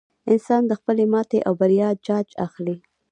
[0.31, 2.77] انسان د خپلې ماتې او بریا جاج اخیستلی.